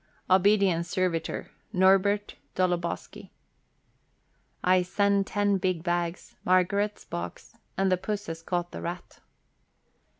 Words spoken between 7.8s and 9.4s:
the puss has caught the rat."